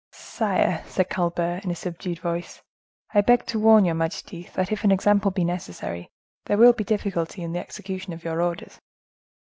[0.13, 2.63] "Sire," said Colbert in a subdued voice,
[3.13, 6.09] "I beg to warn your majesty, that if an example be necessary,
[6.47, 8.79] there will be difficulty in the execution of your orders."